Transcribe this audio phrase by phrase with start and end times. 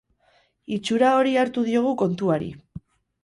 [0.77, 2.49] Itxura hori hartu diogu kontuari.